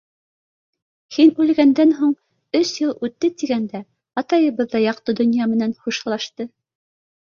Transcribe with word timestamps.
Һин 1.17 1.29
үлгәндән 1.45 1.93
һуң 1.99 2.15
өс 2.61 2.73
йыл 2.81 2.95
үтте 3.11 3.33
тигәндә 3.45 3.85
атайыбыҙ 4.25 4.75
ҙа 4.77 4.85
яҡты 4.89 5.21
донъя 5.25 5.53
менән 5.57 5.81
хушлашты. 5.87 6.55